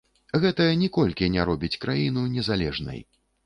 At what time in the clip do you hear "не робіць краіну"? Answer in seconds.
1.37-2.27